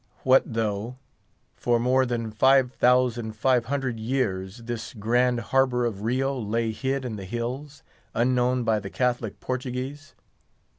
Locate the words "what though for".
0.23-1.79